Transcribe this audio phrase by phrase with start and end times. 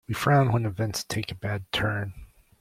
[0.07, 2.13] We frown when events take a bad turn.